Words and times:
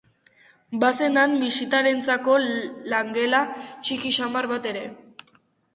Bazen 0.83 1.19
han 1.23 1.35
bisitarientzako 1.41 2.39
langela 2.95 3.45
txiki 3.61 4.17
samar 4.21 4.53
bat 4.55 4.69
ere. 4.73 4.87